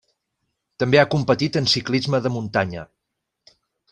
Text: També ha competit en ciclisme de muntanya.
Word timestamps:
També 0.83 1.01
ha 1.01 1.09
competit 1.15 1.59
en 1.61 1.69
ciclisme 1.75 2.21
de 2.27 2.33
muntanya. 2.37 2.87